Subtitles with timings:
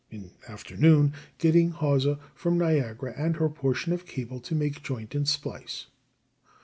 [0.09, 5.27] In afternoon getting hawser from Niagara and her portion of cable to make joint and
[5.27, 5.85] splice.